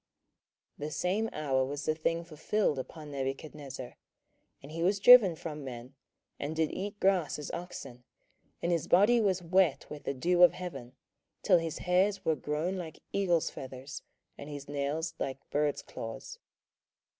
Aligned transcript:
27:004:033 0.79 0.87
The 0.87 0.91
same 0.93 1.29
hour 1.31 1.63
was 1.63 1.85
the 1.85 1.93
thing 1.93 2.23
fulfilled 2.23 2.79
upon 2.79 3.11
Nebuchadnezzar: 3.11 3.97
and 4.63 4.71
he 4.71 4.81
was 4.81 4.99
driven 4.99 5.35
from 5.35 5.63
men, 5.63 5.93
and 6.39 6.55
did 6.55 6.71
eat 6.71 6.99
grass 6.99 7.37
as 7.37 7.51
oxen, 7.51 8.03
and 8.63 8.71
his 8.71 8.87
body 8.87 9.21
was 9.21 9.43
wet 9.43 9.85
with 9.91 10.05
the 10.05 10.15
dew 10.15 10.41
of 10.41 10.53
heaven, 10.53 10.93
till 11.43 11.59
his 11.59 11.77
hairs 11.77 12.25
were 12.25 12.35
grown 12.35 12.77
like 12.77 12.97
eagles' 13.13 13.51
feathers, 13.51 14.01
and 14.39 14.49
his 14.49 14.67
nails 14.67 15.13
like 15.19 15.47
birds' 15.51 15.83
claws. 15.83 16.39